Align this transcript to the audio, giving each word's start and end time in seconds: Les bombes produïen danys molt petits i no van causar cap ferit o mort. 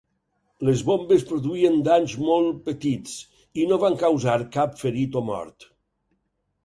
Les 0.67 0.79
bombes 0.85 1.25
produïen 1.31 1.77
danys 1.87 2.15
molt 2.29 2.63
petits 2.69 3.13
i 3.63 3.67
no 3.73 3.79
van 3.87 4.01
causar 4.05 4.39
cap 4.57 4.75
ferit 4.85 5.19
o 5.23 5.25
mort. 5.33 5.69